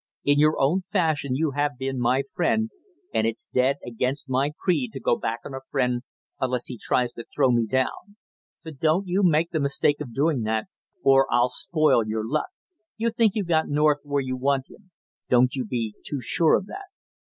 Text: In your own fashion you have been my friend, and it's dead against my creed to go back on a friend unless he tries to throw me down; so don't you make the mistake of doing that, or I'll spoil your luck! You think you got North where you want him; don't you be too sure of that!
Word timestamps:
In 0.25 0.39
your 0.39 0.59
own 0.59 0.81
fashion 0.81 1.35
you 1.35 1.51
have 1.51 1.77
been 1.77 1.99
my 1.99 2.23
friend, 2.33 2.71
and 3.13 3.27
it's 3.27 3.47
dead 3.53 3.75
against 3.85 4.27
my 4.27 4.49
creed 4.59 4.93
to 4.93 4.99
go 4.99 5.15
back 5.15 5.41
on 5.45 5.53
a 5.53 5.61
friend 5.69 6.01
unless 6.39 6.65
he 6.65 6.79
tries 6.81 7.13
to 7.13 7.23
throw 7.25 7.51
me 7.51 7.67
down; 7.67 8.15
so 8.57 8.71
don't 8.71 9.05
you 9.05 9.21
make 9.21 9.51
the 9.51 9.59
mistake 9.59 10.01
of 10.01 10.11
doing 10.11 10.41
that, 10.41 10.65
or 11.03 11.31
I'll 11.31 11.49
spoil 11.49 12.03
your 12.07 12.23
luck! 12.27 12.49
You 12.97 13.11
think 13.11 13.35
you 13.35 13.43
got 13.43 13.69
North 13.69 13.99
where 14.01 14.23
you 14.23 14.35
want 14.35 14.71
him; 14.71 14.89
don't 15.29 15.53
you 15.53 15.65
be 15.65 15.93
too 16.03 16.19
sure 16.19 16.55
of 16.55 16.65
that! 16.65 16.87